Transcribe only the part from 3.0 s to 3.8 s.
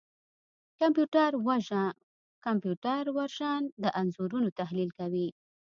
وژن